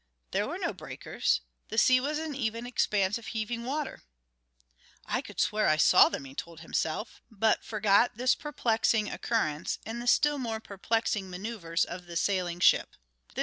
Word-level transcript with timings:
There 0.31 0.47
were 0.47 0.57
no 0.57 0.73
breakers 0.73 1.41
the 1.67 1.77
sea 1.77 1.99
was 1.99 2.17
an 2.17 2.33
even 2.33 2.65
expanse 2.65 3.19
of 3.19 3.27
heaving 3.27 3.65
water. 3.65 4.01
"I 5.05 5.21
could 5.21 5.39
swear 5.39 5.67
I 5.67 5.77
saw 5.77 6.09
them!" 6.09 6.25
he 6.25 6.33
told 6.33 6.61
himself, 6.61 7.21
but 7.29 7.63
forgot 7.63 8.17
this 8.17 8.33
perplexing 8.33 9.11
occurrence 9.11 9.77
in 9.85 9.99
the 9.99 10.07
still 10.07 10.39
more 10.39 10.59
perplexing 10.59 11.29
maneuvers 11.29 11.85
of 11.85 12.07
the 12.07 12.15
sailing 12.17 12.59
ship. 12.61 12.95